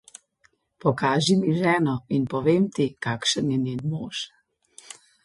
[0.85, 4.17] Pokaži mi ženo, in povem ti, kakšen je njen mož.